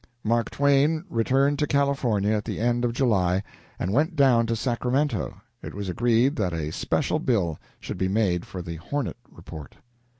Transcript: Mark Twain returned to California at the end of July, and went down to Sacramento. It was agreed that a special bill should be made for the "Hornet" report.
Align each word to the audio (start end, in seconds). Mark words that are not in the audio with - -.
Mark 0.23 0.49
Twain 0.49 1.03
returned 1.11 1.59
to 1.59 1.67
California 1.67 2.31
at 2.31 2.43
the 2.43 2.59
end 2.59 2.83
of 2.83 2.91
July, 2.91 3.43
and 3.77 3.93
went 3.93 4.15
down 4.15 4.47
to 4.47 4.55
Sacramento. 4.55 5.39
It 5.61 5.75
was 5.75 5.89
agreed 5.89 6.35
that 6.37 6.53
a 6.53 6.71
special 6.71 7.19
bill 7.19 7.59
should 7.79 7.99
be 7.99 8.07
made 8.07 8.43
for 8.43 8.63
the 8.63 8.77
"Hornet" 8.77 9.17
report. 9.29 9.75